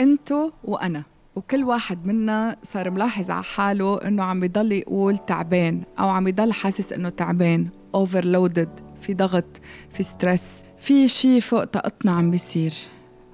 انتو 0.00 0.50
وأنا. 0.64 1.02
وكل 1.36 1.64
واحد 1.64 2.06
منا 2.06 2.56
صار 2.62 2.90
ملاحظ 2.90 3.30
على 3.30 3.42
حاله 3.42 3.96
إنه 3.96 4.22
عم 4.22 4.40
بيضل 4.40 4.72
يقول 4.72 5.18
تعبان 5.18 5.82
أو 5.98 6.08
عم 6.08 6.24
بيضل 6.24 6.52
حاسس 6.52 6.92
إنه 6.92 7.08
تعبان 7.08 7.68
overloaded 7.94 8.68
في 9.00 9.14
ضغط 9.14 9.60
في 9.90 10.02
stress 10.02 10.62
في 10.78 11.08
شيء 11.08 11.40
فوق 11.40 11.64
طاقتنا 11.64 12.12
عم 12.12 12.30
بيصير. 12.30 12.74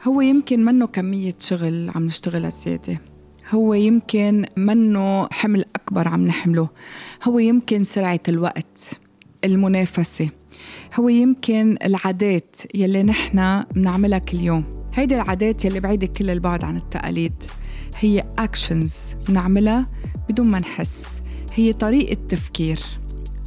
هو 0.04 0.20
يمكن 0.20 0.64
منه 0.64 0.86
كمية 0.86 1.34
شغل 1.38 1.90
عم 1.94 2.04
نشتغلها 2.04 2.50
زيادة 2.50 3.00
هو 3.50 3.74
يمكن 3.74 4.44
منه 4.56 5.28
حمل 5.32 5.64
أكبر 5.76 6.08
عم 6.08 6.26
نحمله. 6.26 6.68
هو 7.24 7.38
يمكن 7.38 7.82
سرعة 7.82 8.20
الوقت 8.28 9.00
المنافسة. 9.44 10.30
هو 10.94 11.08
يمكن 11.08 11.76
العادات 11.84 12.56
يلي 12.74 13.02
نحن 13.02 13.64
بنعملها 13.74 14.18
كل 14.18 14.40
يوم. 14.40 14.81
هيدي 14.94 15.14
العادات 15.14 15.64
يلي 15.64 15.80
بعيدة 15.80 16.06
كل 16.06 16.30
البعد 16.30 16.64
عن 16.64 16.76
التقاليد. 16.76 17.34
هي 17.98 18.24
actions 18.38 19.16
بنعملها 19.28 19.86
بدون 20.28 20.46
ما 20.46 20.58
نحس. 20.58 21.22
هي 21.54 21.72
طريقة 21.72 22.16
تفكير. 22.28 22.80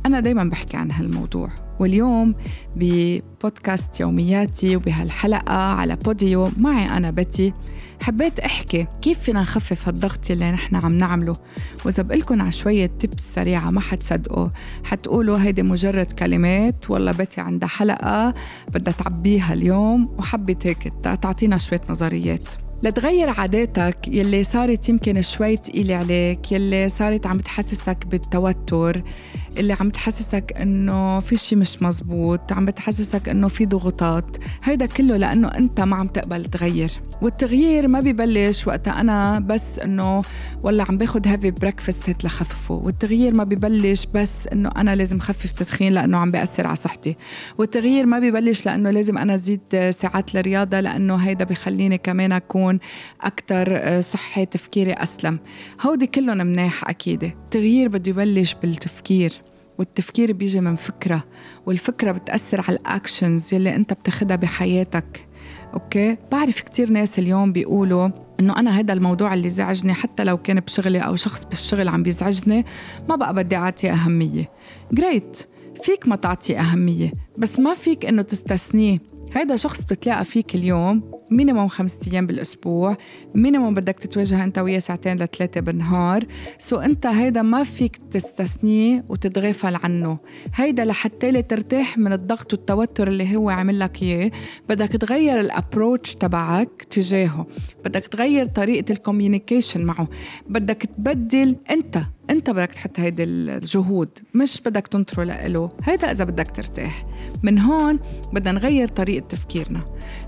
أنا 0.05 0.19
دايما 0.19 0.43
بحكي 0.43 0.77
عن 0.77 0.91
هالموضوع. 0.91 1.49
واليوم 1.79 2.35
ببودكاست 2.75 3.99
يومياتي 3.99 4.75
وبهالحلقة 4.75 5.53
على 5.53 5.95
بوديو. 5.95 6.49
معي 6.57 6.97
أنا 6.97 7.11
بتي. 7.11 7.53
حبيت 8.01 8.39
أحكي 8.39 8.87
كيف 9.01 9.19
فينا 9.19 9.41
نخفف 9.41 9.87
هالضغط 9.87 10.31
اللي 10.31 10.51
نحن 10.51 10.75
عم 10.75 10.93
نعمله. 10.97 11.35
وإذا 11.85 12.03
بقلكن 12.03 12.41
على 12.41 12.51
شوية 12.51 12.85
tips 12.85 13.33
سريعة 13.35 13.69
ما 13.69 13.81
حتصدقوا. 13.81 14.49
حتقولوا 14.83 15.37
هيدي 15.37 15.63
مجرد 15.63 16.11
كلمات. 16.11 16.89
والله 16.91 17.11
بتي 17.11 17.41
عندها 17.41 17.69
حلقة 17.69 18.33
بدها 18.73 18.93
تعبيها 18.93 19.53
اليوم. 19.53 20.15
وحبت 20.17 20.67
هيك 20.67 20.93
تعطينا 21.03 21.57
شوية 21.57 21.81
نظريات. 21.89 22.47
لتغير 22.85 23.29
عاداتك 23.29 24.07
يلي 24.07 24.43
صارت 24.43 24.89
يمكن 24.89 25.21
شوي 25.21 25.57
تقيلة 25.57 25.95
عليك 25.95 26.51
يلي 26.51 26.89
صارت 26.89 27.27
عم 27.27 27.39
تحسسك 27.39 28.05
بالتوتر 28.05 29.03
اللي 29.57 29.73
عم 29.73 29.89
تحسسك 29.89 30.53
إنه 30.57 31.19
في 31.19 31.37
شيء 31.37 31.57
مش 31.57 31.81
مزبوط 31.81 32.51
عم 32.53 32.65
بتحسسك 32.65 33.29
إنه 33.29 33.47
في 33.47 33.65
ضغوطات 33.65 34.37
هيدا 34.63 34.85
كله 34.85 35.17
لأنه 35.17 35.47
أنت 35.47 35.81
ما 35.81 35.95
عم 35.95 36.07
تقبل 36.07 36.45
تغير. 36.45 36.91
والتغيير 37.21 37.87
ما 37.87 37.99
ببلش 37.99 38.67
وقتها 38.67 39.01
أنا 39.01 39.39
بس 39.39 39.79
إنه 39.79 40.21
ولا 40.63 40.85
عم 40.89 40.97
باخد 40.97 41.27
هيفي 41.27 41.51
بريكفاست 41.51 42.09
هيك 42.09 42.25
لخففه 42.25 42.75
والتغيير 42.75 43.33
ما 43.33 43.43
ببلش 43.43 44.05
بس 44.13 44.47
إنه 44.47 44.69
أنا 44.77 44.95
لازم 44.95 45.19
خفف 45.19 45.51
تدخين 45.51 45.93
لأنه 45.93 46.17
عم 46.17 46.31
بياثر 46.31 46.67
على 46.67 46.75
صحتي. 46.75 47.15
والتغيير 47.57 48.05
ما 48.05 48.19
ببلش 48.19 48.65
لأنه 48.65 48.89
لازم 48.91 49.17
أنا 49.17 49.35
أزيد 49.35 49.89
ساعات 49.89 50.35
الرياضه 50.35 50.79
لأنه 50.79 51.15
هيدا 51.15 51.45
بخليني 51.45 51.97
كمان 51.97 52.31
أكون 52.31 52.79
أكثر 53.21 54.01
صحه 54.01 54.43
تفكيري 54.43 54.93
أسلم. 54.93 55.39
هودي 55.81 56.07
كلهم 56.07 56.37
مناح 56.47 56.89
أكيد. 56.89 57.23
التغيير 57.23 57.87
بده 57.87 58.09
يبلش 58.11 58.55
بالتفكير 58.61 59.33
والتفكير 59.79 60.31
بيجي 60.33 60.61
من 60.61 60.75
فكرة 60.75 61.23
والفكرة 61.65 62.11
بتأثر 62.11 62.63
على 62.67 62.77
ال 62.77 62.87
actions 62.87 63.53
يلي 63.53 63.75
أنت 63.75 63.93
بتاخدها 63.93 64.35
بحياتك. 64.35 65.27
أوكي؟ 65.75 66.17
بعرف 66.31 66.61
كتير 66.61 66.89
ناس 66.91 67.19
اليوم 67.19 67.51
بيقولوا 67.51 68.09
إنه 68.39 68.59
أنا 68.59 68.79
هذا 68.79 68.93
الموضوع 68.93 69.33
اللي 69.33 69.49
زعجني 69.49 69.93
حتى 69.93 70.23
لو 70.23 70.37
كان 70.37 70.59
بشغلي 70.59 70.99
أو 70.99 71.15
شخص 71.15 71.45
بالشغل 71.45 71.87
عم 71.87 72.03
بيزعجني 72.03 72.65
ما 73.09 73.15
بقى 73.15 73.33
بدي 73.33 73.55
اعطيه 73.55 73.91
أهمية. 73.93 74.49
great 74.91 75.39
فيك 75.83 76.07
ما 76.07 76.15
تعطيه 76.15 76.59
أهمية 76.59 77.13
بس 77.37 77.59
ما 77.59 77.73
فيك 77.73 78.05
إنه 78.05 78.21
تستثنيه. 78.21 78.99
هيدا 79.35 79.55
شخص 79.55 79.83
بتلاقى 79.83 80.25
فيك 80.25 80.55
اليوم 80.55 81.11
minimum 81.31 81.67
خمسة 81.67 81.99
أيام 82.11 82.27
بالأسبوع 82.27 82.97
minimum 83.35 83.73
بدك 83.73 83.99
تتواجه 83.99 84.43
أنت 84.43 84.59
وياه 84.59 84.79
ساعتين 84.79 85.15
لثلاثة 85.15 85.61
بالنهار. 85.61 86.25
so 86.57 86.75
أنت 86.75 87.05
هيدا 87.05 87.41
ما 87.41 87.63
فيك 87.63 87.97
تستثنيه 88.11 89.05
وتتغافل 89.09 89.75
عنه. 89.75 90.17
هيدا 90.55 90.85
لحتى 90.85 91.41
ترتاح 91.41 91.97
من 91.97 92.13
الضغط 92.13 92.53
والتوتر 92.53 93.07
اللي 93.07 93.35
هو 93.35 93.49
عامل 93.49 93.79
لك 93.79 94.01
إياه. 94.01 94.31
بدك 94.69 94.89
تغير 94.89 95.39
ال 95.39 95.48
approach 95.48 96.15
تبعك 96.15 96.87
تجاهه. 96.89 97.47
بدك 97.85 98.07
تغير 98.07 98.45
طريقة 98.45 98.91
ال 98.91 98.98
communication 98.98 99.85
معه. 99.85 100.07
بدك 100.49 100.89
تبدل 100.97 101.55
أنت 101.71 101.97
انت 102.29 102.49
بدك 102.49 102.73
تحط 102.73 102.99
هيدي 102.99 103.23
الجهود 103.23 104.09
مش 104.33 104.61
بدك 104.61 104.87
تنطره 104.87 105.23
له 105.23 105.69
هيدا 105.83 106.11
إذا 106.11 106.25
بدك 106.25 106.51
ترتاح. 106.51 107.05
من 107.43 107.59
هون 107.59 107.99
بدنا 108.33 108.51
نغير 108.51 108.87
طريقة 108.87 109.27
تفكيرنا. 109.27 109.81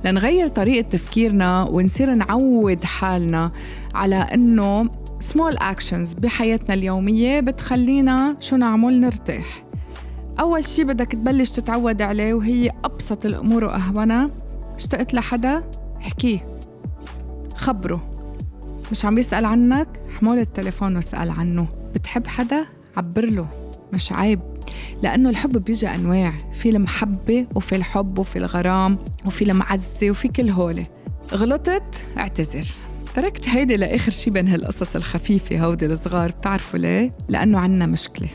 لنغير 0.05 0.47
طريقة 0.47 0.89
تفكيرنا 0.89 1.63
ونصير 1.63 2.13
نعود 2.13 2.83
حالنا 2.83 3.51
على 3.93 4.15
إنه 4.15 4.89
سمول 5.19 5.57
اكشنز 5.57 6.13
بحياتنا 6.13 6.73
اليومية 6.73 7.39
بتخلينا 7.39 8.35
شو 8.39 8.55
نعمل؟ 8.55 8.99
نرتاح. 8.99 9.63
أول 10.39 10.65
شي 10.65 10.83
بدك 10.83 11.11
تبلش 11.11 11.49
تتعود 11.49 12.01
عليه 12.01 12.33
وهي 12.33 12.71
أبسط 12.85 13.25
الأمور 13.25 13.63
واهونها 13.63 14.29
اشتقت 14.75 15.13
لحدا؟ 15.13 15.63
احكيه. 15.97 16.39
خبره. 17.55 18.09
مش 18.91 19.05
عم 19.05 19.15
بيسأل 19.15 19.45
عنك؟ 19.45 19.87
حمول 20.19 20.39
التليفون 20.39 20.95
واسأل 20.95 21.29
عنه. 21.29 21.67
بتحب 21.95 22.27
حدا؟ 22.27 22.65
عبر 22.97 23.25
له. 23.25 23.47
مش 23.93 24.11
عيب. 24.11 24.39
لأنه 25.03 25.29
الحب 25.29 25.63
بيجي 25.63 25.87
أنواع. 25.87 26.33
في 26.53 26.69
المحبة 26.69 27.47
وفي 27.55 27.75
الحب 27.75 28.19
وفي 28.19 28.39
الغرام 28.39 28.97
وفي 29.25 29.43
المعزة 29.43 30.09
وفي 30.09 30.27
كل 30.27 30.49
هولي 30.49 30.85
غلطت؟ 31.33 32.05
اعتذر. 32.17 32.65
تركت 33.15 33.49
هيدي 33.49 33.77
لآخر 33.77 34.11
شي 34.11 34.29
بين 34.29 34.47
هالقصص 34.47 34.95
الخفيفة 34.95 35.65
هودي 35.65 35.85
الصغار. 35.85 36.31
بتعرفوا 36.31 36.79
ليه؟ 36.79 37.13
لأنه 37.29 37.59
عنا 37.59 37.85
مشكلة. 37.85 38.29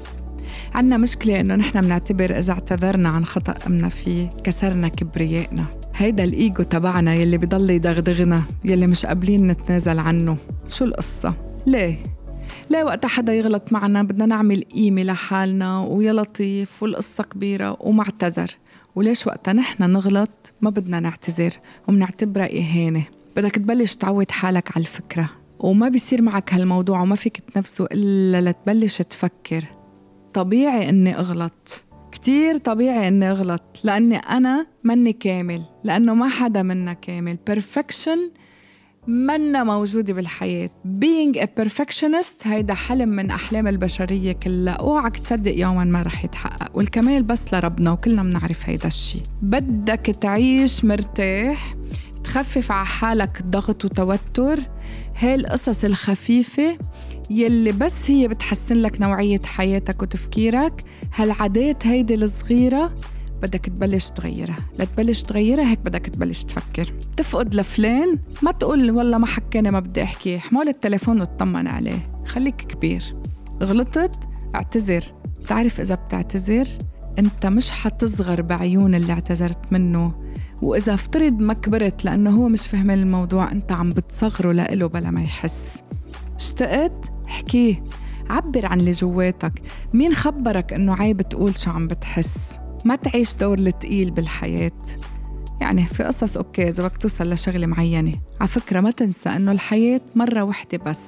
عنا 0.75 0.97
مشكلة 0.97 1.41
إنه 1.41 1.54
نحن 1.54 1.81
بنعتبر 1.81 2.38
إذا 2.38 2.53
اعتذرنا 2.53 3.09
عن 3.09 3.25
خطأ 3.25 3.53
قمنا 3.53 3.88
فيه 3.88 4.31
كسرنا 4.44 4.88
كبريائنا. 4.88 5.65
هيدا 5.97 6.25
الإيجو 6.25 6.62
تبعنا 6.62 7.15
يلي 7.15 7.38
بضل 7.38 7.71
يدغدغنا 7.71 8.42
يلي 8.65 8.87
مش 8.87 9.06
قابلين 9.06 9.47
نتنازل 9.47 9.98
عنه. 9.98 10.37
شو 10.69 10.84
القصة؟ 10.84 11.52
ليه؟ 11.67 11.97
ليه 12.71 12.84
وقت 12.84 13.06
حدا 13.06 13.34
يغلط 13.34 13.73
معنا؟ 13.73 14.03
بدنا 14.03 14.27
نعمل 14.27 14.65
قيمة 14.75 15.03
لحالنا 15.03 15.81
ويا 15.81 16.12
لطيف 16.12 16.83
والقصة 16.83 17.25
كبيرة 17.25 17.77
ومعتذر. 17.81 18.56
وليش 18.95 19.27
وقتها 19.27 19.53
نحن 19.53 19.83
نغلط؟ 19.83 20.53
ما 20.61 20.71
بدنا 20.71 21.01
نعتذر 21.01 21.53
ومنعتبرها 21.89 22.59
إهانة 22.59 23.03
بدك 23.37 23.51
تبلش 23.51 23.97
تعود 23.97 24.31
حالك 24.31 24.77
على 24.77 24.83
الفكرة. 24.83 25.31
وما 25.59 25.89
بيصير 25.89 26.22
معك 26.22 26.55
هالموضوع 26.55 27.03
وما 27.03 27.17
فيك 27.17 27.39
تنفسه 27.55 27.87
إلا 27.93 28.51
لتبلش 28.51 28.99
تفكر. 28.99 29.65
طبيعي 30.34 30.89
إني 30.89 31.19
أغلط. 31.19 31.84
كتير 32.12 32.56
طبيعي 32.56 33.09
إني 33.09 33.31
أغلط 33.31 33.62
لأني 33.84 34.17
أنا 34.17 34.67
مني 34.84 35.12
كامل 35.12 35.62
لأنه 35.84 36.15
ما 36.15 36.28
حدا 36.28 36.62
منا 36.62 36.93
كامل. 36.93 37.39
Perfection 37.51 38.41
منا 39.07 39.65
موجودة 39.65 40.13
بالحياة. 40.13 40.71
Being 41.01 41.37
a 41.37 41.47
perfectionist 41.61 42.47
هيدا 42.47 42.75
حلم 42.75 43.09
من 43.09 43.31
أحلام 43.31 43.69
البشرية 43.69 44.33
كلها. 44.33 44.75
أوعك 44.75 45.17
تصدق 45.17 45.55
يوما 45.55 45.85
ما 45.85 46.03
رح 46.03 46.25
يتحقق. 46.25 46.77
والكمال 46.77 47.23
بس 47.23 47.55
لربنا 47.55 47.93
وكلنا 47.93 48.23
بنعرف 48.23 48.69
هيدا 48.69 48.87
الشيء 48.87 49.23
بدك 49.43 50.17
تعيش 50.21 50.85
مرتاح 50.85 51.75
تخفف 52.25 52.73
على 52.73 52.87
حالك 52.87 53.43
ضغط 53.43 53.85
وتوتر. 53.85 54.61
هاي 55.19 55.34
القصص 55.34 55.84
الخفيفة 55.84 56.79
يلي 57.31 57.73
بس 57.73 58.11
هي 58.11 58.29
بتحسن 58.29 58.77
لك 58.77 59.01
نوعية 59.01 59.41
حياتك 59.45 60.03
وتفكيرك. 60.03 60.84
هالعادات 61.15 61.87
هيدي 61.87 62.15
الصغيرة 62.15 62.93
بدك 63.42 63.60
تبلش 63.66 64.10
تغيرها. 64.10 64.58
لتبلش 64.78 65.22
تغيرها 65.22 65.70
هيك 65.70 65.78
بدك 65.78 66.06
تبلش 66.06 66.44
تفكر. 66.44 66.92
تفقد 67.16 67.54
لفلان؟ 67.54 68.18
ما 68.42 68.53
تقول 68.53 68.91
والله 68.91 69.18
ما 69.18 69.27
حكاني 69.27 69.71
ما 69.71 69.80
بدي 69.80 70.03
أحكي. 70.03 70.39
حمول 70.39 70.68
التليفون 70.68 71.21
وتطمن 71.21 71.66
عليه. 71.66 72.12
خليك 72.27 72.56
كبير. 72.56 73.16
غلطت؟ 73.62 74.15
اعتذر. 74.54 75.04
تعرف 75.48 75.80
إذا 75.80 75.94
بتعتذر؟ 75.94 76.68
أنت 77.18 77.47
مش 77.47 77.71
حتصغر 77.71 78.42
بعيون 78.42 78.94
اللي 78.94 79.12
اعتذرت 79.12 79.72
منه. 79.72 80.12
وإذا 80.62 80.95
افترض 80.95 81.38
ما 81.41 81.54
كبرت 81.54 82.04
لأنه 82.04 82.30
هو 82.30 82.48
مش 82.48 82.68
فهمان 82.68 82.98
الموضوع 82.98 83.53
أنت 83.53 83.72
عم 83.72 83.91
بتصغره 83.91 84.53
لإله 84.53 84.86
بلا 84.86 85.10
ما 85.10 85.22
يحس. 85.22 85.83
اشتقت؟ 86.36 87.04
احكيه 87.27 87.80
عبر 88.30 88.66
عن 88.66 88.80
اللي 88.80 88.92
جواتك. 88.92 89.62
مين 89.92 90.15
خبرك 90.15 90.72
إنه 90.72 90.95
عيب 90.95 91.22
تقول 91.22 91.56
شو 91.59 91.71
عم 91.71 91.88
بتحس؟ 91.88 92.61
ما 92.84 92.97
تعيش 92.97 93.34
دور 93.34 93.59
التقيل 93.59 94.11
بالحياة. 94.11 94.73
يعني 95.61 95.87
في 95.87 96.03
قصص 96.03 96.37
أوكي 96.37 96.69
إذا 96.69 96.84
بدك 96.89 96.97
توصل 96.97 97.33
لشغلة 97.33 97.67
معينة 97.67 98.13
على 98.41 98.49
فكرة 98.49 98.81
ما 98.81 98.91
تنسى 98.91 99.29
إنه 99.29 99.53
الحياة 99.53 100.01
مرة 100.15 100.43
وحدة 100.43 100.79
بس 100.79 101.01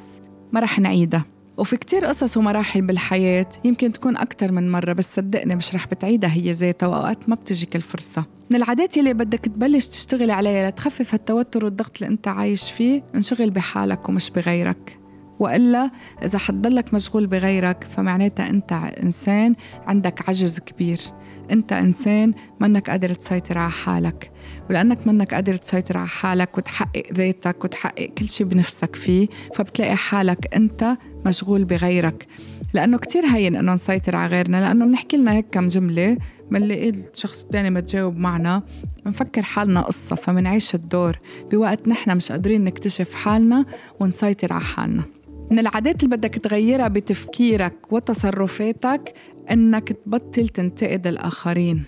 ما 0.52 0.60
رح 0.60 0.78
نعيدها. 0.78 1.24
وفي 1.56 1.76
كتير 1.76 2.06
قصص 2.06 2.36
ومراحل 2.36 2.82
بالحياة 2.82 3.46
يمكن 3.64 3.92
تكون 3.92 4.16
أكتر 4.16 4.52
من 4.52 4.72
مرة 4.72 4.92
بس 4.92 5.14
صدقني 5.14 5.56
مش 5.56 5.74
رح 5.74 5.86
بتعيدها 5.86 6.30
هي 6.30 6.52
ذاتها 6.52 6.86
وأوقات 6.86 7.28
ما 7.28 7.34
بتجيك 7.34 7.76
الفرصة. 7.76 8.24
من 8.50 8.56
العادات 8.56 8.98
اللي 8.98 9.14
بدك 9.14 9.38
تبلش 9.40 9.86
تشتغل 9.86 10.30
عليها 10.30 10.70
لتخفف 10.70 11.14
التوتر 11.14 11.64
والضغط 11.64 12.02
اللي 12.02 12.12
أنت 12.12 12.28
عايش 12.28 12.70
فيه 12.70 13.02
انشغل 13.14 13.50
بحالك 13.50 14.08
ومش 14.08 14.30
بغيرك. 14.30 14.98
وإلا 15.38 15.90
إذا 16.24 16.38
حتضلك 16.38 16.94
مشغول 16.94 17.26
بغيرك 17.26 17.84
فمعناتها 17.84 18.50
أنت 18.50 18.72
إنسان 18.72 19.54
عندك 19.86 20.28
عجز 20.28 20.58
كبير. 20.58 21.00
أنت 21.50 21.72
إنسان 21.72 22.34
منك 22.60 22.90
قادر 22.90 23.14
تسيطر 23.14 23.58
على 23.58 23.70
حالك. 23.70 24.30
ولأنك 24.70 25.06
منك 25.06 25.34
قادر 25.34 25.56
تسيطر 25.56 25.96
على 25.96 26.08
حالك 26.08 26.58
وتحقق 26.58 27.02
ذاتك 27.12 27.64
وتحقق 27.64 28.06
كل 28.18 28.28
شيء 28.28 28.46
بنفسك 28.46 28.96
فيه 28.96 29.28
فبتلاقي 29.54 29.96
حالك 29.96 30.54
أنت 30.54 30.96
مشغول 31.26 31.64
بغيرك. 31.64 32.26
لأنه 32.74 32.98
كتير 32.98 33.26
هين 33.26 33.56
إنه 33.56 33.72
نسيطر 33.72 34.16
على 34.16 34.30
غيرنا 34.30 34.56
لأنه 34.56 34.86
بنحكي 34.86 35.16
لنا 35.16 35.32
هيك 35.32 35.46
كم 35.52 35.68
جملة 35.68 36.18
بنلاقي 36.50 36.90
الشخص 36.90 37.42
الثاني 37.42 37.70
ما 37.70 37.80
تجاوب 37.80 38.16
معنا 38.16 38.62
بنفكر 39.06 39.42
حالنا 39.42 39.80
قصة 39.80 40.16
فمنعيش 40.16 40.74
الدور. 40.74 41.18
بوقت 41.52 41.88
نحن 41.88 42.16
مش 42.16 42.32
قادرين 42.32 42.64
نكتشف 42.64 43.14
حالنا 43.14 43.66
ونسيطر 44.00 44.52
على 44.52 44.64
حالنا. 44.64 45.02
من 45.50 45.58
العادات 45.58 46.02
اللي 46.04 46.16
بدك 46.16 46.34
تغيرها 46.34 46.88
بتفكيرك 46.88 47.74
وتصرفاتك 47.90 49.14
إنك 49.50 49.92
تبطل 49.92 50.48
تنتقد 50.48 51.06
الآخرين. 51.06 51.82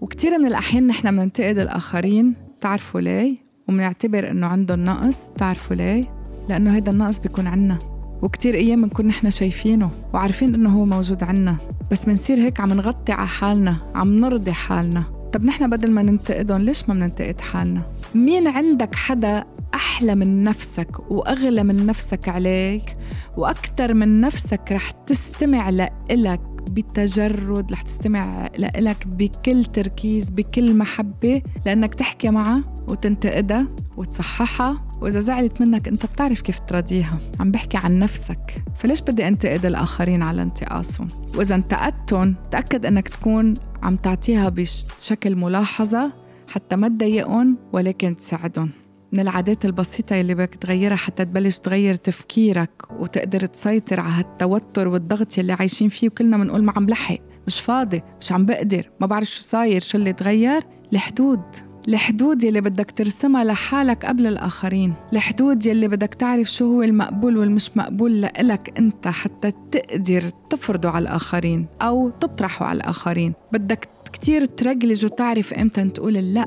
وكثير 0.00 0.38
من 0.38 0.46
الأحيان 0.46 0.86
نحن 0.86 1.10
بننتقد 1.10 1.58
الآخرين 1.58 2.34
تعرفوا 2.60 3.00
ليه؟ 3.00 3.36
وبنعتبر 3.68 4.30
إنه 4.30 4.46
عندهم 4.46 4.84
نقص 4.84 5.26
تعرفوا 5.38 5.76
ليه؟ 5.76 6.04
لأنه 6.48 6.76
هذا 6.76 6.90
النقص 6.90 7.18
بيكون 7.18 7.46
عنا. 7.46 7.78
وكتير 8.22 8.54
أيام 8.54 8.82
بنكون 8.82 9.06
نحن 9.06 9.30
شايفينه 9.30 9.90
وعارفين 10.14 10.54
إنه 10.54 10.70
هو 10.70 10.84
موجود 10.84 11.22
عنا. 11.22 11.56
بس 11.90 12.04
بنصير 12.04 12.38
هيك 12.38 12.60
عم 12.60 12.72
نغطي 12.72 13.12
على 13.12 13.28
حالنا 13.28 13.76
عم 13.94 14.20
نرضي 14.20 14.52
حالنا. 14.52 15.02
طب 15.32 15.44
نحن 15.44 15.70
بدل 15.70 15.90
ما 15.90 16.02
ننتقدهم 16.02 16.60
ليش 16.60 16.88
ما 16.88 16.94
بننتقد 16.94 17.40
حالنا؟ 17.40 17.82
مين 18.14 18.48
عندك 18.48 18.94
حدا 18.94 19.44
أحلى 19.78 20.14
من 20.14 20.42
نفسك 20.42 21.10
وأغلى 21.10 21.64
من 21.64 21.86
نفسك 21.86 22.28
عليك 22.28 22.96
وأكثر 23.36 23.94
من 23.94 24.20
نفسك 24.20 24.72
رح 24.72 24.90
تستمع 24.90 25.70
لإلك 25.70 26.40
بتجرد 26.70 27.72
رح 27.72 27.82
تستمع 27.82 28.48
لإلك 28.58 29.06
بكل 29.06 29.64
تركيز 29.64 30.30
بكل 30.30 30.74
محبة 30.74 31.42
لأنك 31.66 31.94
تحكي 31.94 32.30
معها 32.30 32.64
وتنتقدها 32.88 33.68
وتصححها. 33.96 34.84
وإذا 35.00 35.20
زعلت 35.20 35.60
منك 35.60 35.88
أنت 35.88 36.06
بتعرف 36.06 36.40
كيف 36.40 36.58
تراضيها. 36.58 37.18
عم 37.40 37.50
بحكي 37.50 37.76
عن 37.76 37.98
نفسك. 37.98 38.64
فليش 38.76 39.00
بدي 39.00 39.28
أنتقد 39.28 39.66
الآخرين 39.66 40.22
على 40.22 40.42
انتقاصهم؟ 40.42 41.08
وإذا 41.36 41.54
انتقدتهم 41.54 42.34
تأكد 42.50 42.86
أنك 42.86 43.08
تكون 43.08 43.54
عم 43.82 43.96
تعطيها 43.96 44.48
بشكل 44.48 45.36
ملاحظة 45.36 46.12
حتى 46.48 46.76
ما 46.76 46.88
تضايقهم 46.88 47.56
ولكن 47.72 48.16
تساعدهم. 48.16 48.70
من 49.12 49.20
العادات 49.20 49.64
البسيطة 49.64 50.20
اللي 50.20 50.34
بدك 50.34 50.54
تغيرها 50.54 50.96
حتى 50.96 51.24
تبلش 51.24 51.58
تغير 51.58 51.94
تفكيرك 51.94 52.70
وتقدر 52.98 53.46
تسيطر 53.46 54.00
على 54.00 54.12
هالتوتر 54.12 54.88
والضغط 54.88 55.38
اللي 55.38 55.52
عايشين 55.52 55.88
فيه 55.88 56.08
وكلنا 56.08 56.36
بنقول 56.36 56.64
ما 56.64 56.72
عم 56.76 56.86
لحق 56.86 57.18
مش 57.46 57.60
فاضي 57.60 58.02
مش 58.20 58.32
عم 58.32 58.46
بقدر 58.46 58.90
ما 59.00 59.06
بعرف 59.06 59.28
شو 59.28 59.42
صاير 59.42 59.80
شو 59.80 59.98
اللي 59.98 60.12
تغير؟ 60.12 60.62
الحدود 60.92 61.40
الحدود 61.88 62.44
يلي 62.44 62.60
بدك 62.60 62.90
ترسمها 62.90 63.44
لحالك 63.44 64.06
قبل 64.06 64.26
الآخرين 64.26 64.94
الحدود 65.12 65.66
يلي 65.66 65.88
بدك 65.88 66.14
تعرف 66.14 66.46
شو 66.46 66.64
هو 66.64 66.82
المقبول 66.82 67.36
والمش 67.36 67.76
مقبول 67.76 68.20
لإلك 68.20 68.78
أنت 68.78 69.08
حتى 69.08 69.52
تقدر 69.70 70.22
تفرضه 70.50 70.88
على 70.88 71.02
الآخرين 71.02 71.66
أو 71.82 72.10
تطرحه 72.10 72.66
على 72.66 72.76
الآخرين. 72.76 73.32
بدك 73.52 73.88
كتير 74.12 74.44
ترجلج 74.44 75.04
وتعرف 75.04 75.54
إمتى 75.54 75.88
تقول 75.88 76.14
لا 76.14 76.46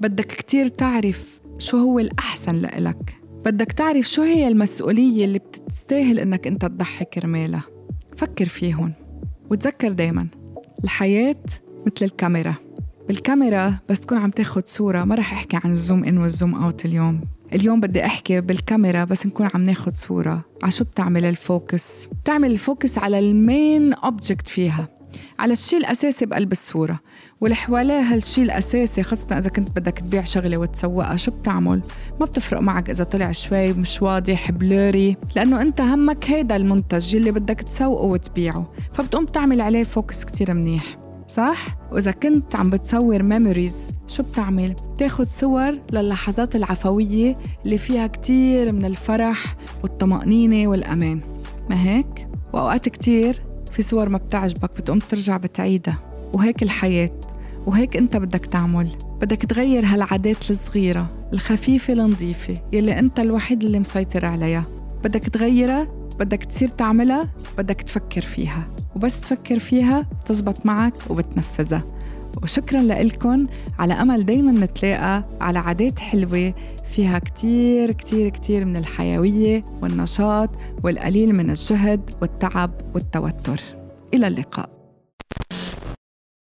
بدك 0.00 0.26
كتير 0.26 0.66
تعرف 0.66 1.37
شو 1.58 1.76
هو 1.78 1.98
الأحسن 1.98 2.54
لإلك؟ 2.54 3.14
بدك 3.44 3.72
تعرف 3.72 4.06
شو 4.06 4.22
هي 4.22 4.48
المسؤولية 4.48 5.24
اللي 5.24 5.38
بتستاهل 5.38 6.18
إنك 6.18 6.46
أنت 6.46 6.64
تضحي 6.64 7.04
كرمالها. 7.04 7.62
فكر 8.16 8.44
فيهن 8.46 8.92
وتذكر 9.50 9.92
دايما 9.92 10.26
الحياة 10.84 11.44
مثل 11.86 12.04
الكاميرا. 12.04 12.54
بالكاميرا 13.08 13.74
بس 13.88 14.00
تكون 14.00 14.18
عم 14.18 14.30
تاخد 14.30 14.68
صورة 14.68 15.04
ما 15.04 15.14
رح 15.14 15.32
أحكي 15.32 15.56
عن 15.64 15.70
ال 15.70 15.77
zoom 15.77 16.04
in 16.04 16.18
وال 16.18 16.30
zoom 16.30 16.54
out 16.54 16.84
اليوم. 16.84 17.20
اليوم 17.54 17.80
بدي 17.80 18.04
أحكي 18.06 18.40
بالكاميرا 18.40 19.04
بس 19.04 19.26
نكون 19.26 19.48
عم 19.54 19.62
ناخد 19.62 19.92
صورة. 19.92 20.44
على 20.62 20.72
شو 20.72 20.84
بتعمل 20.84 21.24
ال 21.24 21.36
focus؟ 21.36 22.06
بتعمل 22.06 22.50
ال 22.50 22.58
focus 22.58 22.98
على 22.98 23.18
ال 23.18 23.33
main 23.33 23.92
object 23.92 24.48
فيها. 24.48 24.97
على 25.38 25.52
الشيء 25.52 25.78
الأساسي 25.78 26.26
بقلب 26.26 26.52
الصورة 26.52 27.00
واللي 27.40 27.56
حواليه 27.56 28.00
هالشيء 28.00 28.44
الأساسي 28.44 29.02
خاصة 29.02 29.38
إذا 29.38 29.50
كنت 29.50 29.70
بدك 29.70 29.98
تبيع 29.98 30.24
شغلة 30.24 30.58
وتسوقها 30.58 31.16
شو 31.16 31.30
بتعمل؟ 31.30 31.82
ما 32.20 32.26
بتفرق 32.26 32.60
معك 32.60 32.90
إذا 32.90 33.04
طلع 33.04 33.32
شوي 33.32 33.72
مش 33.72 34.02
واضح 34.02 34.50
blurry 34.50 35.16
لأنه 35.36 35.62
أنت 35.62 35.80
همك 35.80 36.30
هيدا 36.30 36.56
المنتج 36.56 37.16
اللي 37.16 37.30
بدك 37.32 37.60
تسوقه 37.60 38.04
وتبيعه 38.04 38.72
فبتقوم 38.92 39.24
تعمل 39.26 39.60
عليه 39.60 39.84
focus 39.84 40.24
كتير 40.24 40.54
منيح 40.54 40.98
صح؟ 41.28 41.66
وإذا 41.92 42.10
كنت 42.10 42.56
عم 42.56 42.70
بتصور 42.70 43.22
ميموريز 43.22 43.90
شو 44.06 44.22
بتعمل؟ 44.22 44.74
بتاخد 44.94 45.26
صور 45.30 45.78
للحظات 45.92 46.56
العفوية 46.56 47.38
اللي 47.64 47.78
فيها 47.78 48.06
كتير 48.06 48.72
من 48.72 48.84
الفرح 48.84 49.54
والطمأنينة 49.82 50.68
والأمان 50.70 51.20
ما 51.70 51.82
هيك؟ 51.82 52.28
وأوقات 52.52 52.88
كتير 52.88 53.42
في 53.72 53.82
صور 53.82 54.08
ما 54.08 54.18
بتعجبك 54.18 54.70
بتقوم 54.76 54.98
ترجع 54.98 55.36
بتعيدها. 55.36 55.98
وهيك 56.32 56.62
الحياة 56.62 57.10
وهيك 57.66 57.96
أنت 57.96 58.16
بدك 58.16 58.46
تعمل. 58.46 58.88
بدك 59.20 59.42
تغير 59.42 59.86
هالعادات 59.86 60.50
الصغيرة 60.50 61.10
الخفيفة 61.32 61.92
النظيفة 61.92 62.54
يلي 62.72 62.98
أنت 62.98 63.20
الوحيد 63.20 63.62
اللي 63.62 63.78
مسيطر 63.78 64.26
عليها. 64.26 64.64
بدك 65.04 65.22
تغيرها 65.28 65.88
بدك 66.18 66.44
تصير 66.44 66.68
تعملها 66.68 67.28
بدك 67.58 67.82
تفكر 67.82 68.20
فيها. 68.22 68.68
وبس 68.96 69.20
تفكر 69.20 69.58
فيها 69.58 70.06
تزبط 70.26 70.66
معك 70.66 70.94
وبتنفذها. 71.10 71.84
وشكرا 72.42 72.82
لكم 72.82 73.46
على 73.78 73.94
أمل 73.94 74.24
دايما 74.26 74.52
نتلاقى 74.52 75.24
على 75.40 75.58
عادات 75.58 75.98
حلوة 75.98 76.54
فيها 76.86 77.18
كتير 77.18 77.92
كتير 77.92 78.28
كتير 78.28 78.64
من 78.64 78.76
الحيوية 78.76 79.64
والنشاط 79.82 80.50
والقليل 80.84 81.34
من 81.34 81.50
الجهد 81.50 82.10
والتعب 82.22 82.70
والتوتر. 82.94 83.60
إلى 84.14 84.26
اللقاء. 84.26 84.77